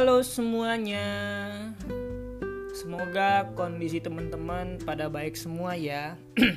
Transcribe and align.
Halo 0.00 0.24
semuanya. 0.24 1.04
Semoga 2.72 3.52
kondisi 3.52 4.00
teman-teman 4.00 4.80
pada 4.80 5.12
baik 5.12 5.36
semua 5.36 5.76
ya. 5.76 6.16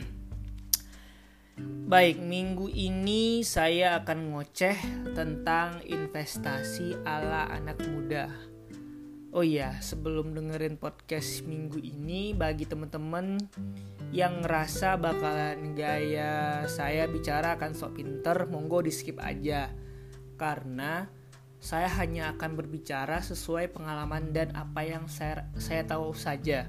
baik, 1.92 2.24
minggu 2.24 2.72
ini 2.72 3.44
saya 3.44 4.00
akan 4.00 4.32
ngoceh 4.32 4.80
tentang 5.12 5.84
investasi 5.84 7.04
ala 7.04 7.52
anak 7.52 7.84
muda. 7.84 8.32
Oh 9.36 9.44
iya, 9.44 9.76
sebelum 9.84 10.32
dengerin 10.32 10.80
podcast 10.80 11.44
minggu 11.44 11.84
ini 11.84 12.32
bagi 12.32 12.64
teman-teman 12.64 13.44
yang 14.16 14.40
ngerasa 14.40 14.96
bakalan 14.96 15.76
gaya 15.76 16.64
saya 16.72 17.12
bicara 17.12 17.60
akan 17.60 17.76
sok 17.76 18.00
pinter, 18.00 18.48
monggo 18.48 18.80
di 18.80 18.96
skip 18.96 19.20
aja. 19.20 19.68
Karena 20.40 21.23
saya 21.64 21.88
hanya 22.04 22.36
akan 22.36 22.60
berbicara 22.60 23.24
sesuai 23.24 23.72
pengalaman 23.72 24.36
dan 24.36 24.52
apa 24.52 24.84
yang 24.84 25.08
saya, 25.08 25.48
saya 25.56 25.88
tahu 25.88 26.12
saja. 26.12 26.68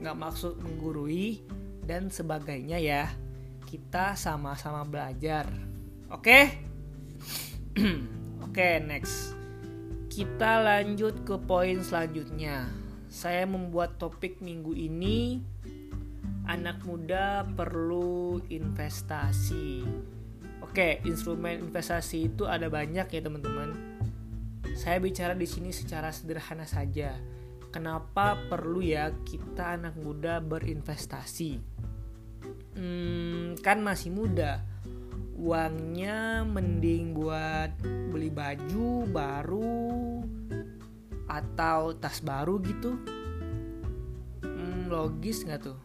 Nggak 0.00 0.16
maksud 0.16 0.56
menggurui 0.56 1.44
dan 1.84 2.08
sebagainya 2.08 2.80
ya. 2.80 3.12
Kita 3.68 4.16
sama-sama 4.16 4.88
belajar. 4.88 5.52
Oke? 6.08 6.48
Oke, 8.48 8.80
next. 8.80 9.36
Kita 10.08 10.64
lanjut 10.64 11.28
ke 11.28 11.36
poin 11.36 11.84
selanjutnya. 11.84 12.72
Saya 13.12 13.44
membuat 13.44 14.00
topik 14.00 14.40
minggu 14.40 14.72
ini 14.72 15.44
anak 16.48 16.80
muda 16.88 17.44
perlu 17.52 18.40
investasi. 18.48 19.84
Oke, 20.64 21.04
instrumen 21.04 21.68
investasi 21.68 22.32
itu 22.32 22.48
ada 22.48 22.72
banyak 22.72 23.12
ya 23.12 23.20
teman-teman 23.20 23.92
saya 24.72 24.96
bicara 24.98 25.36
di 25.36 25.44
sini 25.44 25.68
secara 25.68 26.08
sederhana 26.08 26.64
saja. 26.64 27.16
Kenapa 27.72 28.36
perlu 28.48 28.84
ya 28.84 29.12
kita 29.24 29.80
anak 29.80 29.96
muda 29.96 30.40
berinvestasi? 30.40 31.60
Hmm, 32.76 33.56
kan 33.60 33.80
masih 33.80 34.12
muda. 34.12 34.60
Uangnya 35.36 36.44
mending 36.44 37.16
buat 37.16 37.72
beli 37.82 38.28
baju 38.28 39.08
baru 39.08 40.20
atau 41.28 41.96
tas 41.96 42.20
baru 42.20 42.60
gitu. 42.60 42.96
Hmm, 44.44 44.92
logis 44.92 45.44
nggak 45.44 45.60
tuh? 45.64 45.78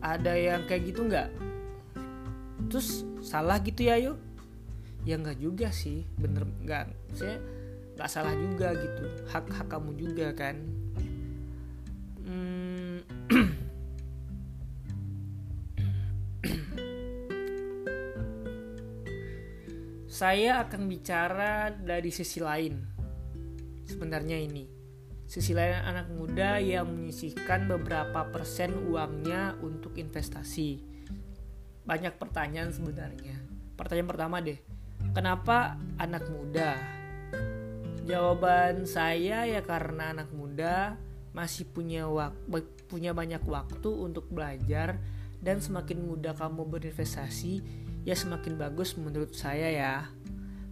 Ada 0.00 0.32
yang 0.36 0.64
kayak 0.64 0.82
gitu 0.88 1.04
nggak? 1.04 1.28
Terus 2.72 3.04
salah 3.20 3.60
gitu 3.60 3.84
ya 3.84 4.00
yuk? 4.00 4.27
Ya 5.06 5.14
nggak 5.18 5.38
juga 5.38 5.70
sih 5.70 6.02
bener 6.18 6.46
nggak 6.64 7.14
saya 7.14 7.38
nggak 7.98 8.10
salah 8.14 8.30
juga 8.30 8.70
gitu 8.78 9.04
hak 9.26 9.50
hak 9.50 9.66
kamu 9.66 9.90
juga 9.98 10.30
kan. 10.30 10.54
Hmm. 12.22 13.02
saya 20.06 20.62
akan 20.62 20.86
bicara 20.86 21.74
dari 21.74 22.14
sisi 22.14 22.38
lain 22.38 22.78
sebenarnya 23.82 24.38
ini. 24.38 24.70
Sisi 25.26 25.52
lain 25.52 25.82
anak 25.82 26.06
muda 26.14 26.62
yang 26.62 26.86
menyisihkan 26.86 27.66
beberapa 27.66 28.30
persen 28.30 28.78
uangnya 28.88 29.58
untuk 29.58 29.98
investasi. 29.98 30.80
Banyak 31.82 32.14
pertanyaan 32.14 32.70
sebenarnya. 32.70 33.36
Pertanyaan 33.74 34.06
pertama 34.08 34.38
deh 34.38 34.77
Kenapa 35.18 35.74
anak 35.98 36.30
muda? 36.30 36.78
Jawaban 38.06 38.86
saya 38.86 39.50
ya 39.50 39.66
karena 39.66 40.14
anak 40.14 40.30
muda 40.30 40.94
masih 41.34 41.66
punya 41.66 42.06
waktu 42.06 42.62
punya 42.86 43.10
banyak 43.10 43.42
waktu 43.42 43.90
untuk 43.98 44.30
belajar 44.30 45.02
dan 45.42 45.58
semakin 45.58 46.06
mudah 46.06 46.38
kamu 46.38 46.70
berinvestasi 46.70 47.66
ya 48.06 48.14
semakin 48.14 48.62
bagus 48.62 48.94
menurut 48.94 49.34
saya 49.34 49.66
ya. 49.74 50.06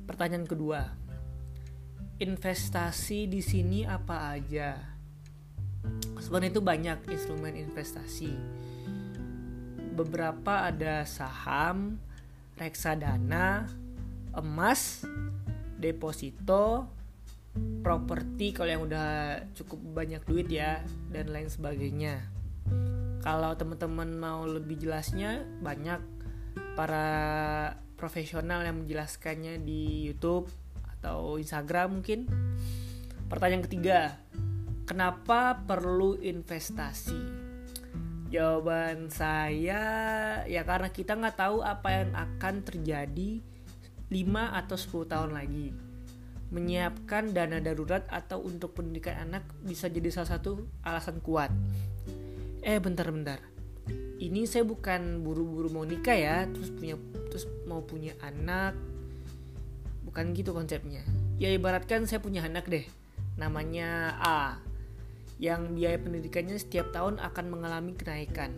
Pertanyaan 0.07 0.47
kedua. 0.47 0.95
Investasi 2.23 3.27
di 3.27 3.43
sini 3.43 3.83
apa 3.83 4.31
aja? 4.31 4.79
Sebenarnya 6.23 6.55
itu 6.55 6.63
banyak 6.63 6.99
instrumen 7.11 7.59
investasi. 7.67 8.31
Beberapa 9.99 10.71
ada 10.71 11.03
saham, 11.03 11.99
reksadana, 12.55 13.67
emas, 14.37 15.03
deposito, 15.81 16.93
properti 17.81 18.53
kalau 18.53 18.71
yang 18.71 18.85
udah 18.85 19.41
cukup 19.57 19.81
banyak 19.97 20.23
duit 20.29 20.49
ya 20.53 20.85
dan 21.09 21.33
lain 21.33 21.49
sebagainya. 21.49 22.21
Kalau 23.25 23.57
teman-teman 23.59 24.15
mau 24.15 24.47
lebih 24.47 24.79
jelasnya 24.79 25.43
banyak 25.65 25.99
para 26.77 27.09
profesional 27.97 28.63
yang 28.63 28.85
menjelaskannya 28.85 29.65
di 29.65 30.07
YouTube 30.07 30.47
atau 30.99 31.41
Instagram 31.41 32.01
mungkin. 32.01 32.29
Pertanyaan 33.27 33.65
ketiga, 33.67 34.21
kenapa 34.87 35.59
perlu 35.67 36.21
investasi? 36.21 37.49
Jawaban 38.27 39.07
saya 39.09 39.83
ya 40.51 40.63
karena 40.67 40.91
kita 40.91 41.15
nggak 41.15 41.39
tahu 41.39 41.63
apa 41.63 41.89
yang 42.05 42.11
akan 42.11 42.55
terjadi 42.67 43.39
5 44.07 44.23
atau 44.55 44.77
10 44.79 45.11
tahun 45.11 45.31
lagi. 45.35 45.75
Menyiapkan 46.55 47.35
dana 47.35 47.59
darurat 47.59 48.07
atau 48.07 48.39
untuk 48.39 48.79
pendidikan 48.79 49.19
anak 49.19 49.43
bisa 49.67 49.91
jadi 49.91 50.15
salah 50.15 50.39
satu 50.39 50.63
alasan 50.87 51.19
kuat. 51.19 51.51
Eh 52.63 52.79
bentar-bentar. 52.79 53.43
Ini 54.17 54.47
saya 54.47 54.63
bukan 54.63 55.27
buru-buru 55.27 55.69
mau 55.75 55.83
nikah 55.83 56.15
ya, 56.15 56.37
terus 56.47 56.71
punya 56.71 56.95
terus 57.29 57.51
mau 57.67 57.83
punya 57.83 58.15
anak. 58.23 58.79
Bukan 60.07 60.33
gitu 60.39 60.55
konsepnya. 60.55 61.03
Ya 61.43 61.51
ibaratkan 61.51 62.07
saya 62.07 62.23
punya 62.23 62.47
anak 62.47 62.71
deh. 62.71 62.87
Namanya 63.37 64.15
A. 64.23 64.63
Yang 65.37 65.77
biaya 65.77 65.99
pendidikannya 66.01 66.57
setiap 66.57 66.95
tahun 66.95 67.19
akan 67.21 67.47
mengalami 67.51 67.93
kenaikan. 67.93 68.55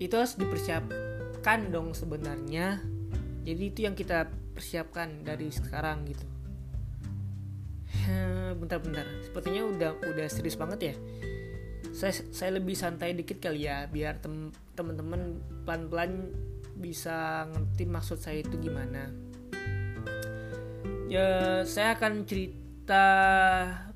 Itu 0.00 0.16
harus 0.16 0.38
dipersiapkan 0.40 1.13
persiapkan 1.44 1.68
dong 1.68 1.92
sebenarnya. 1.92 2.80
Jadi 3.44 3.62
itu 3.68 3.84
yang 3.84 3.92
kita 3.92 4.32
persiapkan 4.56 5.28
dari 5.28 5.52
sekarang 5.52 6.08
gitu. 6.08 6.24
Bentar-bentar 8.56 9.04
sepertinya 9.20 9.68
udah 9.68 9.90
udah 10.08 10.24
serius 10.32 10.56
banget 10.56 10.80
ya. 10.80 10.94
Saya 11.92 12.16
saya 12.32 12.56
lebih 12.56 12.72
santai 12.72 13.12
dikit 13.12 13.44
kali 13.44 13.68
ya 13.68 13.84
biar 13.92 14.24
tem 14.24 14.56
teman-teman 14.72 15.36
pelan-pelan 15.68 16.32
bisa 16.80 17.44
ngerti 17.52 17.92
maksud 17.92 18.24
saya 18.24 18.40
itu 18.40 18.56
gimana. 18.56 19.12
Ya 21.12 21.60
saya 21.68 21.92
akan 21.92 22.24
cerita 22.24 23.04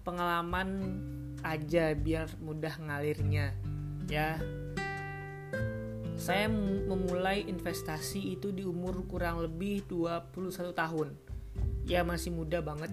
pengalaman 0.05 1.01
aja 1.41 1.97
biar 1.97 2.29
mudah 2.45 2.77
ngalirnya 2.77 3.57
ya 4.05 4.37
saya 6.19 6.51
memulai 6.51 7.47
investasi 7.47 8.34
itu 8.34 8.51
di 8.51 8.67
umur 8.67 9.06
kurang 9.06 9.39
lebih 9.39 9.87
21 9.87 10.75
tahun. 10.75 11.15
Ya 11.87 12.03
masih 12.03 12.34
muda 12.34 12.59
banget. 12.59 12.91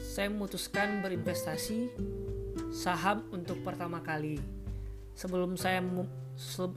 Saya 0.00 0.32
memutuskan 0.32 1.04
berinvestasi 1.04 1.92
saham 2.72 3.28
untuk 3.28 3.60
pertama 3.60 4.00
kali. 4.00 4.40
Sebelum 5.12 5.60
saya 5.60 5.84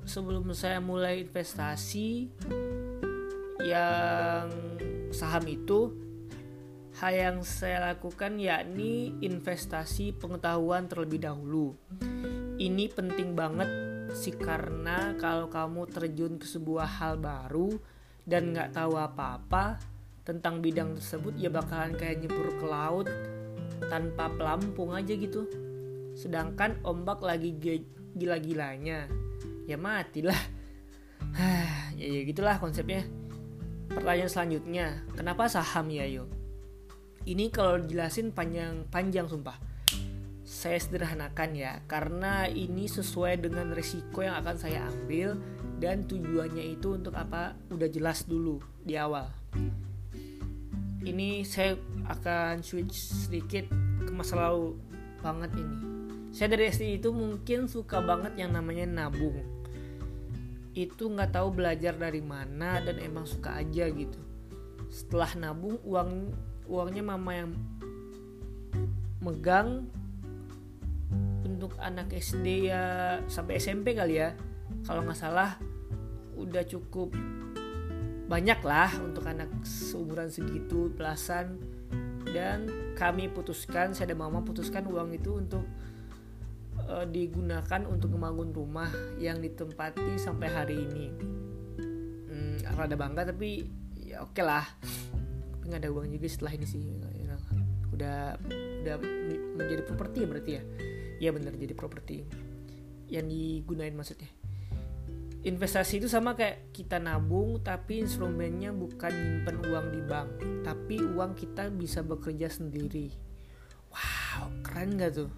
sebelum 0.03 0.51
saya 0.51 0.83
mulai 0.83 1.23
investasi 1.23 2.27
yang 3.63 4.51
saham 5.15 5.47
itu 5.47 5.95
hal 6.99 7.13
yang 7.15 7.37
saya 7.47 7.95
lakukan 7.95 8.35
yakni 8.35 9.15
investasi 9.23 10.11
pengetahuan 10.19 10.91
terlebih 10.91 11.23
dahulu. 11.23 11.71
Ini 12.59 12.91
penting 12.91 13.33
banget 13.33 13.90
sih 14.11 14.35
karena 14.35 15.15
kalau 15.15 15.47
kamu 15.47 15.87
terjun 15.87 16.35
ke 16.35 16.43
sebuah 16.43 16.99
hal 16.99 17.15
baru 17.19 17.79
dan 18.27 18.51
nggak 18.51 18.75
tahu 18.75 18.99
apa-apa 18.99 19.79
tentang 20.21 20.61
bidang 20.61 20.93
tersebut 20.99 21.33
ya 21.39 21.49
bakalan 21.49 21.97
kayak 21.97 22.21
nyebur 22.21 22.53
ke 22.59 22.65
laut 22.67 23.07
tanpa 23.87 24.29
pelampung 24.29 24.93
aja 24.93 25.15
gitu. 25.15 25.47
Sedangkan 26.13 26.77
ombak 26.83 27.23
lagi 27.23 27.55
gila-gilanya 28.15 29.07
ya 29.65 29.77
matilah. 29.79 30.39
Ya, 32.01 32.07
ya 32.07 32.21
gitulah 32.25 32.57
konsepnya. 32.57 33.05
Pertanyaan 33.93 34.31
selanjutnya 34.31 35.05
kenapa 35.13 35.45
saham 35.45 35.85
ya 35.93 36.07
yo? 36.09 36.25
Ini 37.29 37.53
kalau 37.53 37.77
jelasin 37.85 38.33
panjang 38.33 38.89
panjang 38.89 39.29
sumpah 39.29 39.70
saya 40.61 40.77
sederhanakan 40.77 41.57
ya 41.57 41.81
karena 41.89 42.45
ini 42.45 42.85
sesuai 42.85 43.41
dengan 43.41 43.73
risiko 43.73 44.21
yang 44.21 44.37
akan 44.45 44.61
saya 44.61 44.85
ambil 44.93 45.41
dan 45.81 46.05
tujuannya 46.05 46.77
itu 46.77 47.01
untuk 47.01 47.17
apa? 47.17 47.57
Udah 47.73 47.89
jelas 47.89 48.29
dulu 48.29 48.61
di 48.85 48.93
awal. 48.93 49.25
Ini 51.01 51.41
saya 51.49 51.73
akan 52.05 52.61
switch 52.61 52.93
sedikit 52.93 53.65
ke 54.05 54.13
masa 54.13 54.37
lalu 54.37 54.77
banget 55.25 55.49
ini. 55.57 55.77
Saya 56.29 56.53
dari 56.53 56.69
SD 56.69 57.01
itu 57.01 57.09
mungkin 57.09 57.65
suka 57.65 57.97
banget 57.97 58.37
yang 58.37 58.53
namanya 58.53 58.85
nabung. 58.85 59.41
Itu 60.77 61.09
nggak 61.09 61.41
tahu 61.41 61.57
belajar 61.57 61.97
dari 61.97 62.21
mana 62.21 62.77
dan 62.85 63.01
emang 63.01 63.25
suka 63.25 63.57
aja 63.57 63.89
gitu. 63.89 64.21
Setelah 64.93 65.33
nabung 65.41 65.81
uang 65.81 66.29
uangnya 66.69 67.01
mama 67.01 67.33
yang 67.33 67.51
megang 69.25 69.89
untuk 71.61 71.77
anak 71.77 72.09
SD 72.09 72.73
ya 72.73 72.81
sampai 73.29 73.61
SMP 73.61 73.93
kali 73.93 74.17
ya. 74.17 74.33
Kalau 74.81 75.05
nggak 75.05 75.13
salah 75.13 75.61
udah 76.33 76.65
cukup 76.65 77.13
banyak 78.25 78.57
lah 78.65 78.89
untuk 78.97 79.29
anak 79.29 79.45
seumuran 79.61 80.33
segitu 80.33 80.89
belasan. 80.89 81.61
Dan 82.25 82.65
kami 82.97 83.29
putuskan 83.29 83.93
saya 83.93 84.17
dan 84.17 84.25
mama 84.25 84.41
putuskan 84.41 84.89
uang 84.89 85.13
itu 85.13 85.37
untuk 85.37 85.61
uh, 86.89 87.05
digunakan 87.05 87.85
untuk 87.85 88.09
membangun 88.17 88.49
rumah 88.49 88.89
yang 89.21 89.37
ditempati 89.37 90.17
sampai 90.17 90.49
hari 90.49 90.81
ini. 90.81 91.07
Hmm, 92.25 92.57
rada 92.73 92.97
bangga 92.97 93.29
tapi 93.29 93.69
ya 94.01 94.25
oke 94.25 94.33
okay 94.33 94.41
lah. 94.41 94.65
Tapi 95.53 95.63
nggak 95.69 95.81
ada 95.85 95.93
uang 95.93 96.09
juga 96.09 96.25
setelah 96.25 96.57
ini 96.57 96.65
sih. 96.65 96.81
Udah 97.93 98.33
udah 98.81 98.95
menjadi 99.61 99.85
properti 99.85 100.25
ya 100.25 100.27
berarti 100.27 100.51
ya 100.57 100.63
ya 101.21 101.29
bener 101.29 101.53
jadi 101.53 101.77
properti. 101.77 102.25
Yang 103.05 103.25
digunain 103.29 103.93
maksudnya. 103.93 104.31
Investasi 105.45 106.01
itu 106.01 106.09
sama 106.09 106.33
kayak 106.33 106.73
kita 106.73 106.97
nabung 106.97 107.61
tapi 107.61 108.01
instrumennya 108.01 108.73
bukan 108.73 109.13
nyimpen 109.13 109.57
uang 109.69 109.87
di 109.93 110.01
bank. 110.01 110.29
Tapi 110.65 110.97
uang 110.97 111.37
kita 111.37 111.69
bisa 111.69 112.01
bekerja 112.01 112.49
sendiri. 112.49 113.13
Wow 113.93 114.49
keren 114.65 114.97
gak 114.97 115.13
tuh? 115.21 115.31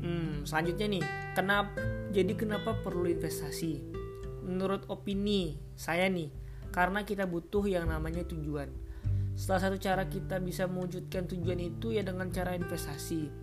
Hmm 0.00 0.48
selanjutnya 0.48 0.88
nih. 0.88 1.04
Kenapa 1.36 1.76
jadi 2.16 2.32
kenapa 2.32 2.80
perlu 2.80 3.12
investasi? 3.12 3.92
Menurut 4.48 4.88
opini 4.88 5.60
saya 5.76 6.08
nih 6.08 6.32
karena 6.72 7.04
kita 7.04 7.28
butuh 7.28 7.68
yang 7.68 7.92
namanya 7.92 8.24
tujuan. 8.24 8.72
Salah 9.32 9.68
satu 9.68 9.80
cara 9.80 10.08
kita 10.08 10.36
bisa 10.44 10.68
mewujudkan 10.68 11.24
tujuan 11.28 11.60
itu 11.60 11.96
ya 11.96 12.04
dengan 12.04 12.28
cara 12.28 12.52
investasi 12.52 13.41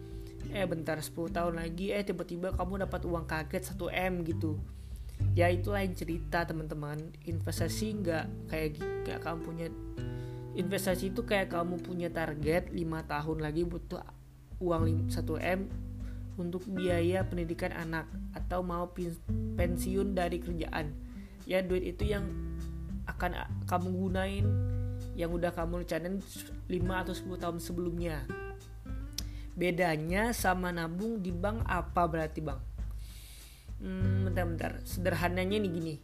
eh 0.49 0.65
bentar 0.65 0.97
10 0.97 1.29
tahun 1.29 1.59
lagi. 1.59 1.93
Eh 1.93 2.01
tiba-tiba 2.01 2.55
kamu 2.55 2.87
dapat 2.87 3.01
uang 3.05 3.25
kaget 3.29 3.75
1 3.75 3.89
M 3.91 4.13
gitu. 4.25 4.57
Ya 5.35 5.51
itu 5.51 5.69
lain 5.69 5.93
cerita 5.93 6.47
teman-teman. 6.47 7.11
Investasi 7.27 7.99
nggak 8.01 8.25
kayak 8.49 8.69
kayak 9.05 9.21
kamu 9.21 9.39
punya 9.43 9.67
investasi 10.57 11.13
itu 11.13 11.23
kayak 11.23 11.53
kamu 11.53 11.77
punya 11.79 12.09
target 12.09 12.73
5 12.73 12.79
tahun 13.05 13.37
lagi 13.39 13.63
butuh 13.63 14.01
uang 14.59 15.07
1 15.07 15.15
M 15.39 15.69
untuk 16.39 16.63
biaya 16.71 17.27
pendidikan 17.27 17.75
anak 17.75 18.07
atau 18.31 18.63
mau 18.63 18.87
pensiun 19.59 20.15
dari 20.15 20.39
kerjaan. 20.39 20.95
Ya 21.43 21.59
duit 21.61 21.83
itu 21.83 22.07
yang 22.07 22.25
akan 23.05 23.35
kamu 23.67 23.87
gunain 23.91 24.45
yang 25.19 25.35
udah 25.35 25.51
kamu 25.51 25.83
rencanain 25.83 26.23
5 26.71 27.01
atau 27.03 27.11
10 27.11 27.43
tahun 27.43 27.57
sebelumnya 27.59 28.23
bedanya 29.59 30.31
sama 30.31 30.71
nabung 30.71 31.19
di 31.19 31.35
bank 31.35 31.67
apa 31.67 32.07
berarti 32.07 32.39
bang? 32.39 32.59
Hmm, 33.83 34.31
bentar-bentar 34.31 34.79
sederhananya 34.87 35.59
nih 35.59 35.71
gini. 35.71 35.95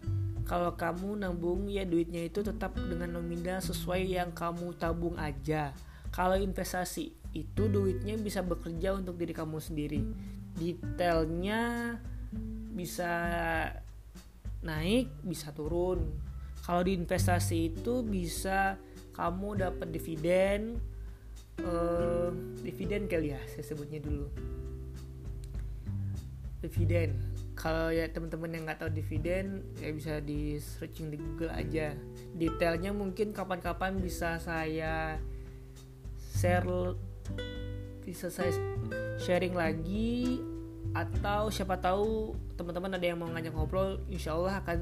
Kalau 0.44 0.76
kamu 0.76 1.24
nabung 1.24 1.72
ya 1.72 1.88
duitnya 1.88 2.28
itu 2.28 2.44
tetap 2.44 2.76
dengan 2.76 3.16
nominal 3.16 3.64
sesuai 3.64 4.04
yang 4.06 4.36
kamu 4.36 4.76
tabung 4.76 5.16
aja. 5.16 5.72
Kalau 6.12 6.36
investasi 6.36 7.16
itu 7.36 7.64
duitnya 7.68 8.20
bisa 8.20 8.44
bekerja 8.44 8.94
untuk 8.96 9.18
diri 9.18 9.32
kamu 9.34 9.58
sendiri. 9.58 10.04
Detailnya 10.56 11.96
bisa 12.76 13.12
naik 14.64 15.12
bisa 15.24 15.56
turun. 15.56 16.12
Kalau 16.64 16.82
di 16.84 16.96
investasi 16.96 17.76
itu 17.76 18.06
bisa 18.06 18.80
kamu 19.16 19.64
dapat 19.64 19.88
dividen 19.92 20.80
uh, 21.64 22.30
dividen 22.60 23.08
kali 23.08 23.32
ya 23.32 23.40
saya 23.48 23.64
sebutnya 23.64 24.02
dulu. 24.02 24.28
Dividen. 26.60 27.16
Kalau 27.56 27.88
ya 27.88 28.10
teman-teman 28.12 28.52
yang 28.52 28.64
nggak 28.68 28.84
tahu 28.84 28.92
dividen 28.92 29.64
ya 29.80 29.94
bisa 29.96 30.20
di 30.20 30.60
searching 30.60 31.14
di 31.14 31.18
Google 31.22 31.54
aja. 31.54 31.96
Detailnya 32.36 32.92
mungkin 32.92 33.32
kapan-kapan 33.32 34.02
bisa 34.02 34.42
saya 34.44 35.22
share 36.36 37.00
bisa 38.04 38.28
saya 38.28 38.52
sharing 39.18 39.56
lagi 39.56 40.38
atau 40.94 41.50
siapa 41.50 41.80
tahu 41.80 42.38
teman-teman 42.56 42.96
ada 42.96 43.06
yang 43.08 43.18
mau 43.18 43.28
ngajak 43.34 43.52
ngobrol 43.56 43.98
insya 44.08 44.38
Allah 44.38 44.62
akan 44.62 44.78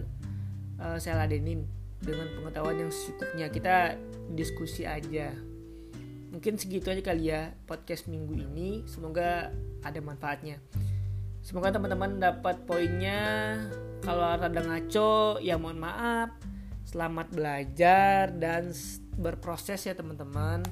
uh, 0.81 0.97
saya 0.99 1.23
ladenin 1.23 1.63
dengan 2.03 2.27
pengetahuan 2.35 2.83
yang 2.83 2.91
secukupnya. 2.91 3.47
Kita 3.53 3.95
diskusi 4.33 4.83
aja 4.83 5.52
mungkin 6.33 6.57
segitu 6.57 6.89
aja 6.89 7.05
kali 7.05 7.29
ya 7.29 7.53
podcast 7.69 8.09
minggu 8.09 8.33
ini. 8.33 8.81
Semoga 8.89 9.53
ada 9.85 9.99
manfaatnya. 10.01 10.57
Semoga 11.45 11.69
teman-teman 11.69 12.17
dapat 12.17 12.65
poinnya. 12.65 13.55
Kalau 14.01 14.25
ada 14.35 14.49
ngaco 14.49 15.37
ya 15.39 15.61
mohon 15.61 15.77
maaf. 15.77 16.33
Selamat 16.83 17.29
belajar 17.29 18.33
dan 18.33 18.73
berproses 19.15 19.85
ya 19.85 19.93
teman-teman. 19.93 20.65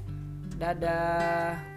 Dadah 0.58 1.71